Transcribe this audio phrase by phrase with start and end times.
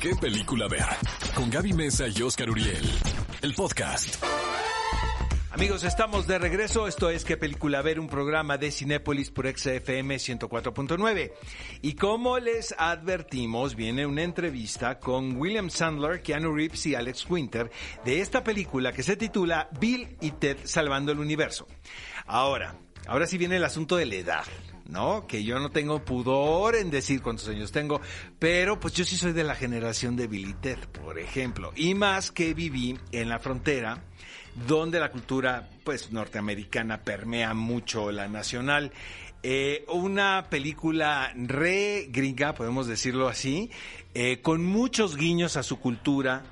[0.00, 0.86] qué película ver.
[1.34, 2.84] Con Gaby Mesa y Oscar Uriel.
[3.42, 4.22] El podcast.
[5.50, 6.86] Amigos, estamos de regreso.
[6.86, 7.98] Esto es ¿Qué película ver?
[7.98, 11.32] Un programa de Cinépolis por XFM 104.9.
[11.82, 17.70] Y como les advertimos, viene una entrevista con William Sandler, Keanu Reeves y Alex Winter
[18.04, 21.66] de esta película que se titula Bill y Ted Salvando el Universo.
[22.26, 22.76] Ahora,
[23.06, 24.44] ahora sí viene el asunto de la edad.
[24.88, 25.26] ¿No?
[25.26, 28.00] Que yo no tengo pudor en decir cuántos años tengo,
[28.38, 30.28] pero pues yo sí soy de la generación de
[30.60, 34.04] Ted, por ejemplo, y más que viví en la frontera,
[34.66, 38.92] donde la cultura pues norteamericana permea mucho la nacional.
[39.42, 43.70] Eh, una película re gringa, podemos decirlo así,
[44.14, 46.42] eh, con muchos guiños a su cultura,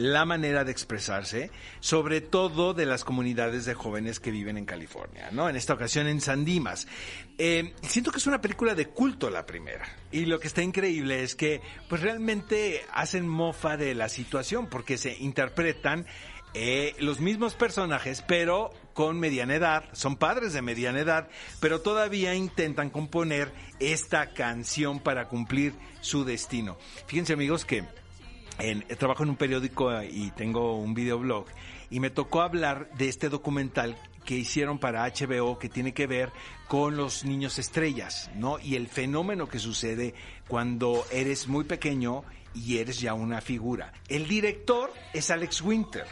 [0.00, 1.50] la manera de expresarse,
[1.80, 5.48] sobre todo de las comunidades de jóvenes que viven en California, ¿no?
[5.48, 6.88] En esta ocasión en San Dimas.
[7.36, 9.86] Eh, siento que es una película de culto la primera.
[10.10, 14.96] Y lo que está increíble es que, pues realmente hacen mofa de la situación, porque
[14.96, 16.06] se interpretan
[16.54, 21.28] eh, los mismos personajes, pero con mediana edad, son padres de mediana edad,
[21.60, 26.78] pero todavía intentan componer esta canción para cumplir su destino.
[27.06, 27.84] Fíjense amigos que
[28.60, 31.46] en, trabajo en un periódico y tengo un videoblog
[31.90, 36.30] y me tocó hablar de este documental que hicieron para HBO que tiene que ver
[36.68, 38.58] con los niños estrellas, ¿no?
[38.60, 40.14] Y el fenómeno que sucede
[40.46, 42.22] cuando eres muy pequeño
[42.54, 43.92] y eres ya una figura.
[44.08, 46.04] El director es Alex Winter,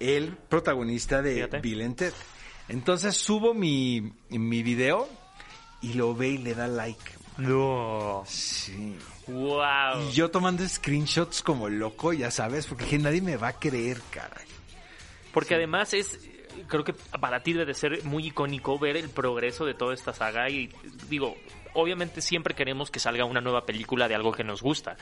[0.00, 2.12] el protagonista de Bill and Ted.
[2.68, 5.08] Entonces subo mi, mi video
[5.82, 7.12] y lo ve y le da like.
[7.38, 8.22] No.
[8.26, 8.96] Sí.
[9.26, 10.08] Wow.
[10.08, 14.00] Y yo tomando screenshots como loco, ya sabes, porque dije, nadie me va a creer,
[14.10, 14.46] caray.
[15.32, 16.18] Porque además es,
[16.68, 20.12] creo que para ti debe de ser muy icónico ver el progreso de toda esta
[20.12, 20.72] saga y
[21.08, 21.36] digo,
[21.76, 24.96] obviamente siempre queremos que salga una nueva película de algo que nos gusta,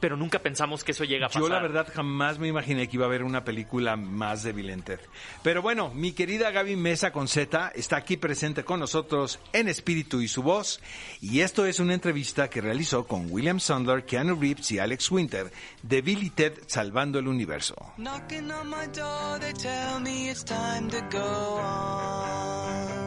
[0.00, 1.42] pero nunca pensamos que eso llega a pasar.
[1.42, 4.82] Yo la verdad jamás me imaginé que iba a haber una película más de Bill
[4.82, 5.00] Ted.
[5.42, 10.20] Pero bueno, mi querida Gaby Mesa con Z está aquí presente con nosotros en espíritu
[10.20, 10.80] y su voz.
[11.20, 15.52] Y esto es una entrevista que realizó con William Sandler, Keanu Reeves y Alex Winter
[15.82, 17.74] de Bill y Ted Salvando el Universo.
[17.96, 23.05] Knocking on my door, they tell me it's time to go on.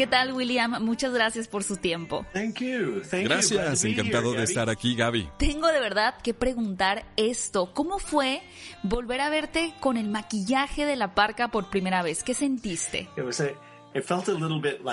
[0.00, 0.82] ¿Qué tal, William?
[0.82, 2.24] Muchas gracias por su tiempo.
[2.32, 3.02] Thank you.
[3.02, 3.10] Thank you.
[3.10, 5.28] Glad Gracias, encantado here, de estar aquí, Gaby.
[5.36, 7.74] Tengo de verdad que preguntar esto.
[7.74, 8.40] ¿Cómo fue
[8.82, 12.24] volver a verte con el maquillaje de la parca por primera vez?
[12.24, 13.10] ¿Qué sentiste?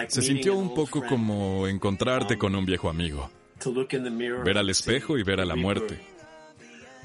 [0.10, 3.32] Se sintió un poco como encontrarte con un viejo amigo.
[3.64, 6.02] To look in the mirror Ver al espejo y ver a la muerte.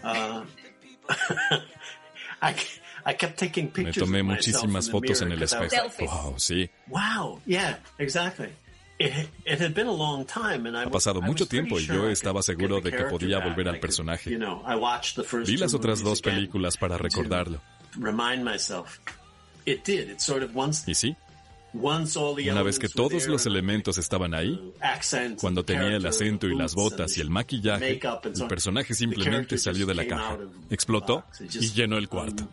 [3.04, 6.06] I, kept taking Me pictures tomé of myself muchísimas fotos en el espejo.
[6.06, 6.70] Wow, sí.
[6.88, 8.48] Wow, yeah, exactly.
[8.98, 12.08] It, it had been a long time and I Ha pasado mucho tiempo y yo
[12.08, 14.30] estaba seguro de que podía volver al personaje.
[14.30, 17.60] Vi las otras dos películas para recordarlo.
[20.86, 21.16] Y sí,
[21.74, 24.72] una vez que todos los elementos estaban ahí,
[25.40, 28.48] cuando tenía el acento y the las boots, botas and y el maquillaje, el on,
[28.48, 30.38] personaje the simplemente salió de la caja,
[30.70, 32.48] explotó y llenó el cuarto.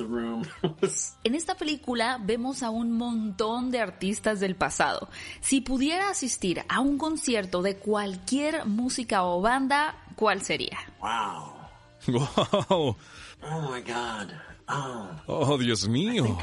[0.00, 0.42] um, room.
[1.24, 5.08] En esta película vemos a un montón de artistas del pasado.
[5.40, 10.78] Si pudiera asistir a un concierto de cualquier música o banda, ¿cuál sería?
[11.00, 11.63] wow.
[12.08, 12.96] ¡Wow!
[13.42, 14.32] Oh my God.
[14.68, 15.08] Oh.
[15.28, 16.38] ¡Oh, Dios mío!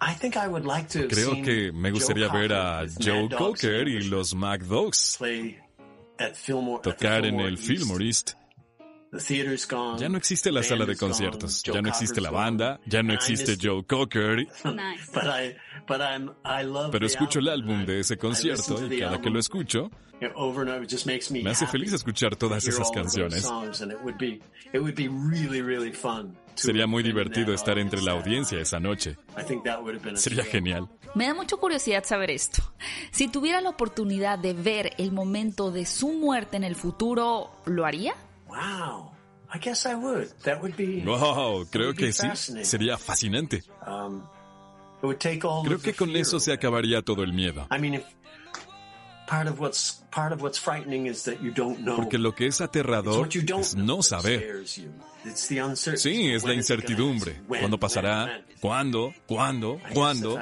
[0.00, 3.28] I think I would like to have Creo que me gustaría Joe ver a Joe
[3.28, 5.18] Cocker y los Mac Dogs
[6.82, 7.56] tocar en el.
[7.56, 8.34] Fillmore East.
[9.10, 9.98] The theater's gone.
[9.98, 13.56] Ya no existe la sala de conciertos, ya no existe la banda, ya no existe
[13.60, 15.10] Joe Cocker, Nice.
[15.12, 18.98] But I, but I'm, I love pero escucho el álbum de ese concierto to y
[19.00, 19.90] cada que lo escucho
[21.42, 23.48] me hace feliz escuchar to todas esas canciones.
[26.54, 29.16] Sería muy divertido estar entre la audiencia esa noche.
[29.38, 30.88] I think that would have been a Sería genial.
[31.14, 32.62] Me da mucha curiosidad saber esto.
[33.12, 37.86] Si tuviera la oportunidad de ver el momento de su muerte en el futuro, ¿lo
[37.86, 38.14] haría?
[38.48, 39.12] Wow.
[39.50, 40.28] I guess I would.
[40.42, 41.02] That would be.
[41.04, 42.28] Wow, creo would be que sí.
[42.64, 43.62] Sería fascinante.
[43.86, 44.22] Um,
[45.02, 47.66] it would take all Creo que con eso se acabaría todo el miedo.
[47.70, 48.04] I mean, if
[49.26, 51.96] part of what's part of what's frightening is that you don't know.
[51.96, 54.64] Porque lo que es aterrador es no saber.
[54.66, 57.40] Sí, es la incertidumbre.
[57.46, 58.24] ¿Cuándo when, pasará?
[58.24, 58.44] when?
[58.60, 59.14] ¿Cuándo?
[59.26, 59.80] ¿Cuándo?
[59.92, 60.40] ¿Cuándo?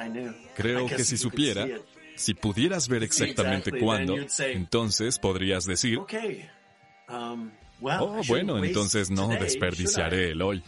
[0.55, 1.67] Creo que si supiera,
[2.15, 6.49] si pudieras ver exactamente cuándo, entonces podrías decir, Okay.
[7.09, 7.51] Um,
[7.81, 10.57] oh, bueno, entonces no today, desperdiciaré el hoy.
[10.57, 10.63] should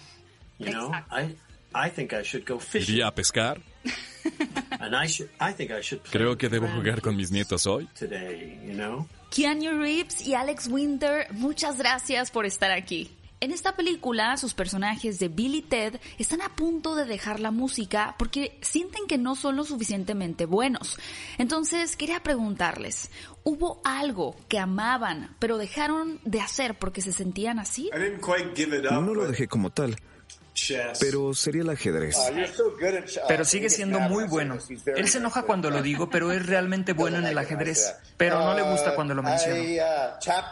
[0.59, 0.65] I?
[0.65, 1.35] You know, I,
[1.73, 2.95] I think I should go fishing.
[2.95, 3.61] Iría a pescar.
[4.79, 7.65] And I should, I think I should play Creo que debo jugar con mis nietos
[7.67, 7.88] hoy.
[7.97, 9.07] Today, you know?
[9.29, 13.12] Keanu Reeves y Alex Winter, muchas gracias por estar aquí.
[13.41, 17.51] En esta película, sus personajes de Bill y Ted están a punto de dejar la
[17.51, 20.97] música porque sienten que no son lo suficientemente buenos.
[21.38, 23.09] Entonces, quería preguntarles,
[23.45, 27.89] ¿hubo algo que amaban pero dejaron de hacer porque se sentían así?
[29.06, 29.95] No lo dejé como tal,
[31.00, 32.18] pero sería el ajedrez.
[33.27, 34.57] Pero sigue siendo muy bueno.
[34.95, 37.95] Él se enoja cuando lo digo, pero es realmente bueno en el ajedrez.
[38.18, 39.63] Pero no le gusta cuando lo menciono.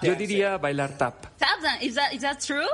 [0.02, 1.26] Yo diría bailar tap.
[1.38, 2.68] Tap is that, is that true?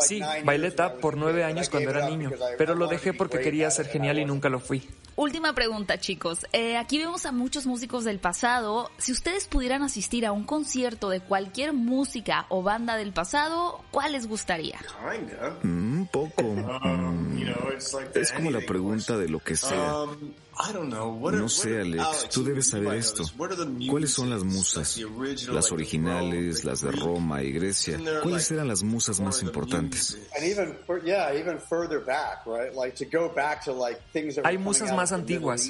[0.00, 3.86] Sí, bailé tap por nueve años cuando era niño, pero lo dejé porque quería ser
[3.86, 4.88] genial y nunca lo fui.
[5.18, 6.46] Última pregunta, chicos.
[6.52, 8.88] Eh, aquí vemos a muchos músicos del pasado.
[8.98, 14.12] Si ustedes pudieran asistir a un concierto de cualquier música o banda del pasado, ¿cuál
[14.12, 14.78] les gustaría?
[15.64, 16.44] Un poco.
[16.44, 17.48] Mm,
[18.14, 20.04] es como la pregunta de lo que sea.
[21.38, 23.24] No sé, Alex, tú debes saber esto.
[23.88, 24.98] ¿Cuáles son las musas?
[25.52, 27.98] Las originales, las de Roma y Grecia.
[28.22, 30.18] ¿Cuáles eran las musas más importantes?
[34.44, 35.68] Hay musas más antiguas.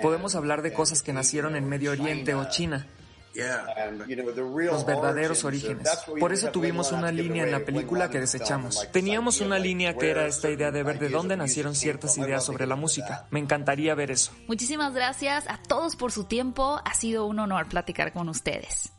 [0.00, 2.86] Podemos hablar de cosas que nacieron en Medio Oriente o China.
[3.34, 5.88] Los verdaderos orígenes.
[6.18, 8.88] Por eso tuvimos una línea en la película que desechamos.
[8.92, 12.66] Teníamos una línea que era esta idea de ver de dónde nacieron ciertas ideas sobre
[12.66, 13.26] la música.
[13.30, 14.32] Me encantaría ver eso.
[14.46, 16.80] Muchísimas gracias a todos por su tiempo.
[16.84, 18.92] Ha sido un honor platicar con ustedes.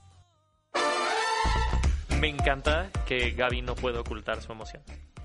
[2.20, 4.82] Me encanta que Gaby no puede ocultar su emoción.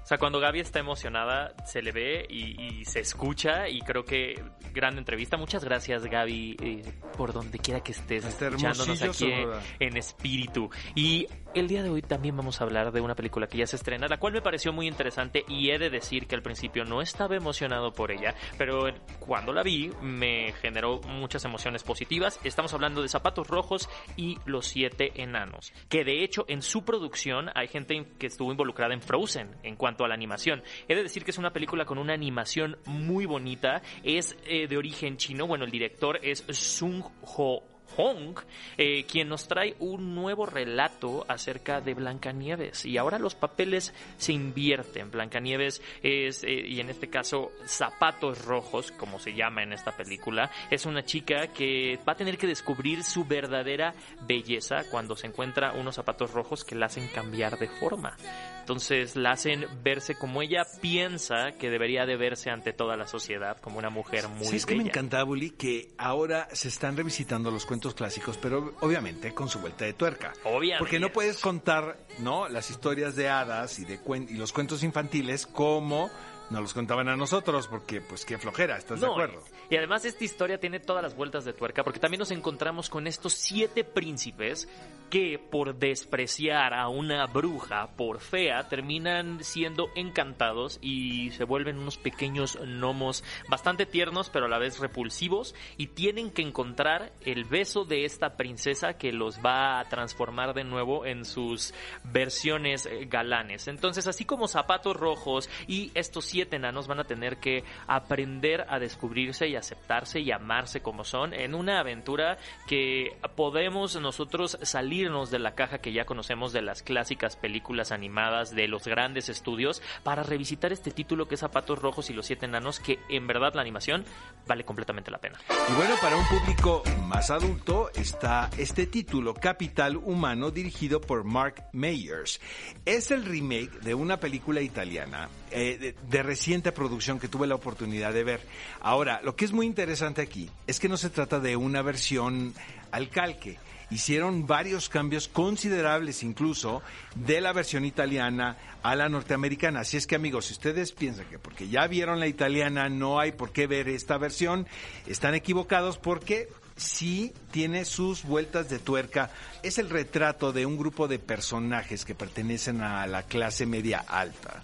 [0.09, 4.07] O sea, cuando Gaby está emocionada, se le ve y, y se escucha y creo
[4.07, 5.37] que gran entrevista.
[5.37, 6.83] Muchas gracias, Gaby, eh,
[7.19, 9.63] por donde quiera que estés escuchándonos hermosillo aquí boda.
[9.79, 10.71] en espíritu.
[10.95, 13.77] Y el día de hoy también vamos a hablar de una película que ya se
[13.77, 17.01] estrena, la cual me pareció muy interesante y he de decir que al principio no
[17.01, 18.85] estaba emocionado por ella, pero
[19.19, 22.39] cuando la vi me generó muchas emociones positivas.
[22.45, 27.51] Estamos hablando de Zapatos Rojos y Los Siete Enanos, que de hecho en su producción
[27.55, 30.63] hay gente que estuvo involucrada en Frozen en cuanto a la animación.
[30.89, 34.77] He de decir que es una película con una animación muy bonita, es eh, de
[34.77, 38.35] origen chino, bueno, el director es Sung Ho Hong,
[38.77, 42.85] eh, quien nos trae un nuevo relato acerca de Blancanieves.
[42.85, 45.11] Y ahora los papeles se invierten.
[45.11, 50.51] Blancanieves es, eh, y en este caso, Zapatos Rojos, como se llama en esta película,
[50.71, 53.95] es una chica que va a tener que descubrir su verdadera
[54.27, 58.17] belleza cuando se encuentra unos zapatos rojos que la hacen cambiar de forma.
[58.61, 63.57] Entonces la hacen verse como ella piensa que debería de verse ante toda la sociedad,
[63.63, 64.91] como una mujer muy Sí, es que me bella.
[64.91, 69.85] encanta, Bully, que ahora se están revisitando los cuentos clásicos, pero obviamente con su vuelta
[69.85, 70.33] de tuerca.
[70.45, 70.79] Obviamente.
[70.79, 72.49] Porque no puedes contar, ¿no?
[72.49, 76.11] Las historias de hadas y de cuen- y los cuentos infantiles como
[76.51, 79.43] nos los contaban a nosotros, porque pues qué flojera, ¿estás de acuerdo?
[79.71, 83.07] Y además esta historia tiene todas las vueltas de tuerca porque también nos encontramos con
[83.07, 84.69] estos siete príncipes
[85.11, 91.97] que por despreciar a una bruja por fea terminan siendo encantados y se vuelven unos
[91.97, 97.85] pequeños gnomos bastante tiernos pero a la vez repulsivos y tienen que encontrar el beso
[97.85, 101.75] de esta princesa que los va a transformar de nuevo en sus
[102.05, 103.69] versiones eh, galanes.
[103.69, 108.79] Entonces así como zapatos rojos y estos siete enanos van a tener que aprender a
[108.79, 115.39] descubrirse y aceptarse y amarse como son en una aventura que podemos nosotros salirnos de
[115.39, 120.23] la caja que ya conocemos de las clásicas películas animadas de los grandes estudios para
[120.23, 123.63] revisitar este título que es Zapatos Rojos y los Siete Enanos que en verdad la
[123.63, 124.05] animación
[124.47, 125.39] vale completamente la pena.
[125.69, 131.69] Y bueno, para un público más adulto está este título, Capital Humano, dirigido por Mark
[131.73, 132.41] Meyers.
[132.85, 137.55] Es el remake de una película italiana eh, de, de reciente producción que tuve la
[137.55, 138.41] oportunidad de ver.
[138.81, 142.55] Ahora, lo que es muy interesante aquí es que no se trata de una versión
[142.91, 143.59] al calque.
[143.91, 146.83] Hicieron varios cambios considerables incluso
[147.15, 149.81] de la versión italiana a la norteamericana.
[149.81, 153.33] Así es que amigos, si ustedes piensan que porque ya vieron la italiana no hay
[153.33, 154.67] por qué ver esta versión,
[155.07, 159.31] están equivocados porque sí tiene sus vueltas de tuerca.
[159.63, 164.63] Es el retrato de un grupo de personajes que pertenecen a la clase media alta.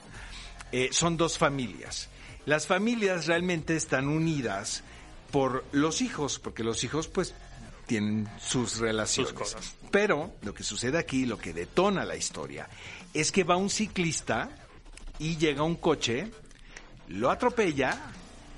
[0.71, 2.09] Eh, son dos familias.
[2.47, 4.83] Las familias realmente están unidas
[5.31, 7.35] por los hijos, porque los hijos pues
[7.87, 9.33] tienen sus relaciones.
[9.33, 9.75] cosas.
[9.91, 12.69] Pero lo que sucede aquí, lo que detona la historia,
[13.13, 14.51] es que va un ciclista
[15.19, 16.31] y llega un coche,
[17.09, 17.99] lo atropella,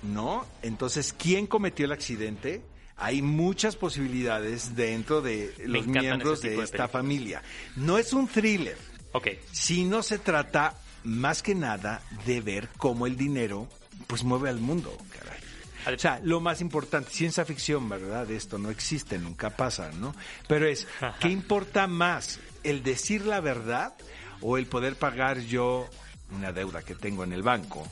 [0.03, 0.47] ¿no?
[0.63, 2.63] Entonces, ¿quién cometió el accidente?
[2.97, 7.43] Hay muchas posibilidades dentro de los miembros de esta familia.
[7.77, 8.79] No es un thriller,
[9.13, 13.69] Ok, sino se trata más que nada de ver cómo el dinero
[14.07, 15.95] pues mueve al mundo, caray.
[15.95, 18.29] O sea, lo más importante, ciencia ficción, ¿verdad?
[18.31, 20.15] Esto no existe, nunca pasa, ¿no?
[20.49, 20.87] Pero es,
[21.21, 22.41] ¿qué importa más?
[22.65, 23.95] ¿El decir la verdad
[24.41, 25.89] o el poder pagar yo
[26.33, 27.87] una deuda que tengo en el banco?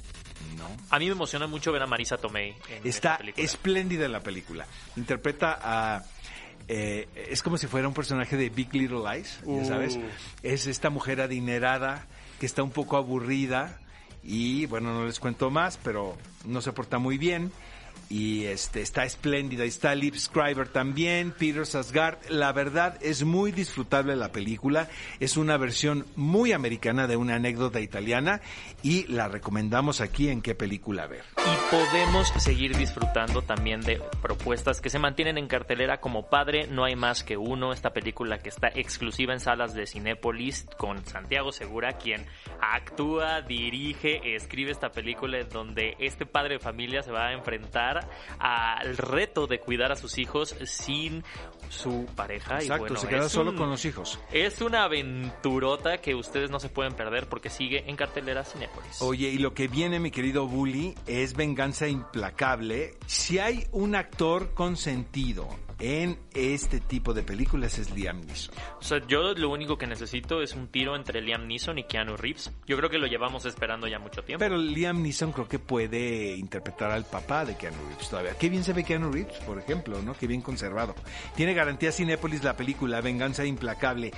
[0.58, 0.68] ¿no?
[0.90, 4.66] A mí me emociona mucho ver a Marisa Tomei en Está espléndida en la película.
[4.96, 6.02] Interpreta a...
[6.68, 9.64] eh, es como si fuera un personaje de Big Little Lies, ya Uh.
[9.66, 9.98] sabes.
[10.42, 12.06] Es esta mujer adinerada
[12.38, 13.78] que está un poco aburrida
[14.22, 17.52] y, bueno, no les cuento más, pero no se porta muy bien.
[18.08, 19.64] Y este está espléndida.
[19.64, 22.18] Está Liv Schreiber también, Peter Sasgard.
[22.28, 24.88] La verdad es muy disfrutable la película.
[25.20, 28.40] Es una versión muy americana de una anécdota italiana
[28.82, 31.24] y la recomendamos aquí en qué película ver.
[31.38, 36.84] Y podemos seguir disfrutando también de propuestas que se mantienen en cartelera como Padre, no
[36.84, 41.52] hay más que uno, esta película que está exclusiva en salas de Cinépolis con Santiago
[41.52, 42.26] Segura, quien
[42.60, 47.83] actúa, dirige, escribe esta película donde este padre de familia se va a enfrentar
[48.38, 51.24] al reto de cuidar a sus hijos sin
[51.68, 52.56] su pareja.
[52.60, 54.18] y Exacto, bueno, se queda solo un- con los hijos.
[54.32, 59.00] Es una aventurota que ustedes no se pueden perder porque sigue en cartelera Cinépolis.
[59.02, 62.94] Oye, y lo que viene, mi querido Bully, es venganza implacable.
[63.06, 68.54] Si hay un actor consentido en este tipo de películas es Liam Neeson.
[68.80, 72.16] O sea, yo lo único que necesito es un tiro entre Liam Neeson y Keanu
[72.16, 72.52] Reeves.
[72.66, 74.40] Yo creo que lo llevamos esperando ya mucho tiempo.
[74.44, 78.36] Pero Liam Neeson creo que puede interpretar al papá de Keanu Reeves todavía.
[78.38, 80.14] Qué bien se ve Keanu Reeves, por ejemplo, ¿no?
[80.14, 80.94] Qué bien conservado.
[81.36, 84.12] Tiene garantía Cinépolis la película Venganza Implacable.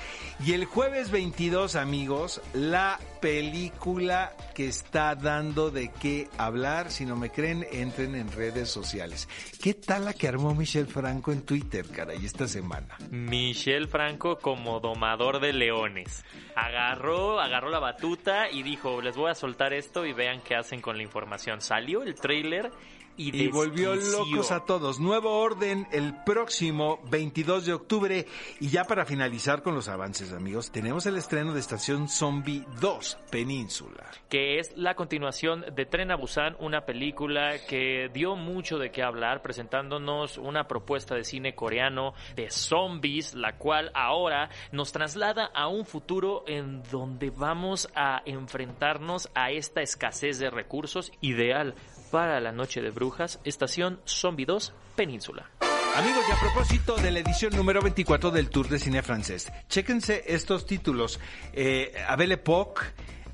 [0.45, 6.91] Y el jueves 22, amigos, la película que está dando de qué hablar.
[6.91, 9.29] Si no me creen, entren en redes sociales.
[9.63, 12.99] ¿Qué tal la que armó Michelle Franco en Twitter, caray, esta semana?
[13.11, 16.25] Michel Franco como domador de leones.
[16.55, 20.81] Agarró, agarró la batuta y dijo, les voy a soltar esto y vean qué hacen
[20.81, 21.61] con la información.
[21.61, 22.71] Salió el tráiler
[23.17, 25.01] y, Y volvió locos a todos.
[25.01, 28.27] Nuevo orden el próximo 22 de octubre.
[28.61, 33.19] Y ya para finalizar con los avances, amigos, tenemos el estreno de Estación Zombie 2,
[33.31, 34.05] Península.
[34.29, 39.03] que es la continuación de Tren a Busan, una película que dio mucho de qué
[39.03, 45.69] hablar, presentándonos una propuesta de cine coreano de zombies, la cual ahora nos traslada a
[45.69, 51.75] un futuro en donde vamos a enfrentarnos a esta escasez de recursos ideal
[52.11, 55.51] para la noche de brujas, estación Zombie 2, Península.
[55.97, 60.25] Amigos, y a propósito de la edición número 24 del Tour de Cine Francés, chéquense
[60.27, 61.19] estos títulos.
[61.53, 62.83] Eh, Abel Époque,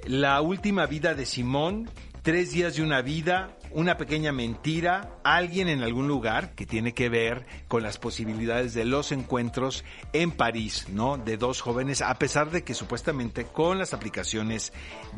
[0.06, 1.90] La última vida de Simón,
[2.22, 7.08] Tres días de una vida, Una pequeña mentira, Alguien en algún lugar, que tiene que
[7.08, 11.16] ver con las posibilidades de los encuentros en París, ¿no?
[11.16, 14.72] De dos jóvenes, a pesar de que supuestamente con las aplicaciones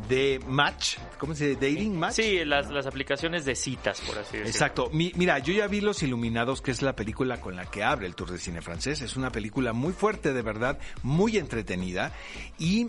[0.07, 1.59] de match, ¿cómo se dice?
[1.71, 2.13] Dating match.
[2.13, 4.47] Sí, las, las aplicaciones de citas, por así decirlo.
[4.47, 4.89] Exacto.
[4.91, 8.05] Mi- mira, yo ya vi Los Iluminados, que es la película con la que abre
[8.07, 9.01] el Tour de Cine francés.
[9.01, 12.11] Es una película muy fuerte, de verdad, muy entretenida.
[12.59, 12.87] Y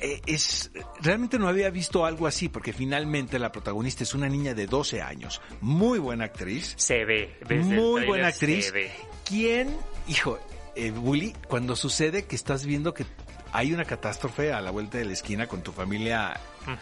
[0.00, 4.54] eh, es realmente no había visto algo así, porque finalmente la protagonista es una niña
[4.54, 5.40] de 12 años.
[5.60, 6.74] Muy buena actriz.
[6.76, 8.72] Se ve, desde Muy buena se actriz.
[8.72, 8.90] ve.
[9.24, 9.76] ¿Quién,
[10.08, 10.38] hijo,
[10.76, 13.06] eh, Bully, cuando sucede que estás viendo que
[13.52, 16.40] hay una catástrofe a la vuelta de la esquina con tu familia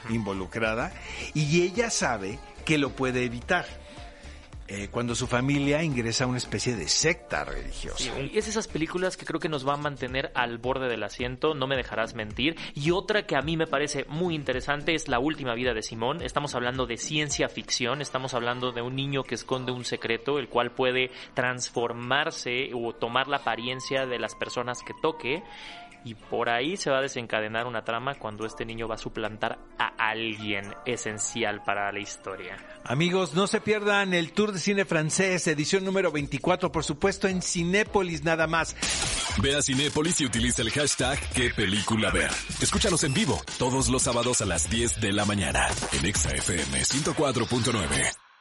[0.08, 0.92] involucrada
[1.34, 3.66] y ella sabe que lo puede evitar?
[4.74, 8.18] Eh, cuando su familia ingresa a una especie de secta religiosa.
[8.22, 11.52] Y es esas películas que creo que nos va a mantener al borde del asiento,
[11.54, 12.56] no me dejarás mentir.
[12.74, 16.22] Y otra que a mí me parece muy interesante es La última vida de Simón.
[16.22, 20.48] Estamos hablando de ciencia ficción, estamos hablando de un niño que esconde un secreto, el
[20.48, 25.42] cual puede transformarse o tomar la apariencia de las personas que toque.
[26.04, 29.58] Y por ahí se va a desencadenar una trama cuando este niño va a suplantar
[29.78, 32.56] a alguien esencial para la historia.
[32.84, 37.42] Amigos, no se pierdan el Tour de Cine Francés, edición número 24, por supuesto, en
[37.42, 38.76] Cinépolis nada más.
[39.40, 42.30] Ve a Cinépolis y utiliza el hashtag qué película ver.
[42.60, 46.80] Escúchanos en vivo todos los sábados a las 10 de la mañana en Exa FM
[46.80, 48.31] 104.9.